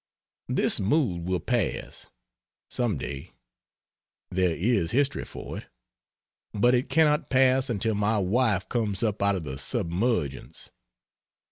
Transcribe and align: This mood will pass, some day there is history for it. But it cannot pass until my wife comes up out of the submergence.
This 0.47 0.79
mood 0.79 1.27
will 1.27 1.39
pass, 1.39 2.07
some 2.71 2.97
day 2.97 3.33
there 4.31 4.55
is 4.55 4.89
history 4.89 5.25
for 5.25 5.59
it. 5.59 5.67
But 6.53 6.73
it 6.73 6.89
cannot 6.89 7.29
pass 7.29 7.69
until 7.69 7.93
my 7.93 8.17
wife 8.17 8.67
comes 8.67 9.03
up 9.03 9.21
out 9.21 9.35
of 9.35 9.43
the 9.43 9.59
submergence. 9.59 10.71